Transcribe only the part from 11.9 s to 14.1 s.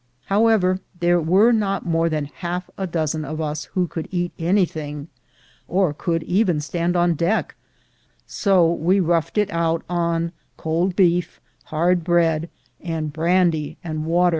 bread, and brandy and